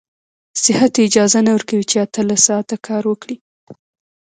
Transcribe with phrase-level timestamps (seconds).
[0.63, 3.35] صحت يې اجازه نه ورکوي چې اتلس ساعته کار وکړي.